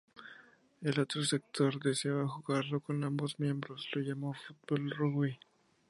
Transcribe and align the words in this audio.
El 0.81 0.99
otro 0.99 1.23
sector 1.23 1.79
que 1.79 1.89
deseaba 1.89 2.27
jugarlo 2.27 2.79
con 2.79 3.03
ambos 3.03 3.39
miembros 3.39 3.87
lo 3.93 4.01
llamó 4.01 4.33
football 4.33 4.89
rugby. 4.97 5.37